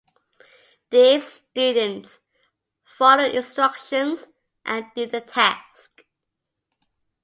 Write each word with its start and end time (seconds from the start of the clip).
Dear 0.89 1.19
students, 1.21 2.17
follow 2.83 3.21
the 3.25 3.37
instructions 3.37 4.29
and 4.65 4.85
do 4.95 5.05
the 5.05 5.21
tasks. 5.21 5.91